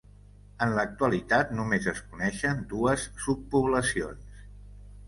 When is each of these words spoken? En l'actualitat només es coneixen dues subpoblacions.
En 0.65 0.71
l'actualitat 0.79 1.53
només 1.59 1.91
es 1.93 2.01
coneixen 2.15 2.65
dues 2.73 3.07
subpoblacions. 3.27 4.47